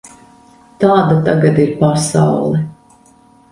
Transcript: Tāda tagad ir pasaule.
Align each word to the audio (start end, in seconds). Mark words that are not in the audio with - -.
Tāda 0.83 1.19
tagad 1.27 1.61
ir 1.65 1.71
pasaule. 1.83 2.65